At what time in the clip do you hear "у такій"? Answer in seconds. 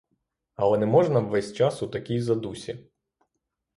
1.87-2.21